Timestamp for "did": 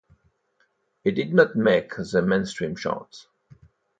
1.11-1.31